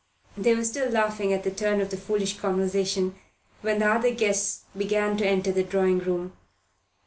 They 0.35 0.55
were 0.55 0.63
still 0.63 0.89
laughing 0.89 1.31
at 1.31 1.43
the 1.43 1.51
turn 1.51 1.79
of 1.79 1.91
the 1.91 1.95
foolish 1.95 2.37
conversation 2.39 3.13
when 3.61 3.77
the 3.77 3.85
other 3.85 4.09
guests 4.09 4.63
began 4.75 5.15
to 5.17 5.27
enter 5.27 5.51
the 5.51 5.61
drawing 5.63 5.99
room. 5.99 6.33